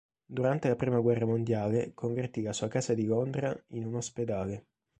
Durante 0.25 0.67
la 0.67 0.75
prima 0.75 0.97
guerra 0.99 1.27
mondiale, 1.27 1.93
convertì 1.93 2.41
la 2.41 2.53
sua 2.53 2.67
casa 2.67 2.95
di 2.95 3.05
Londra, 3.05 3.55
in 3.67 3.85
un 3.85 3.97
ospedale. 3.97 4.65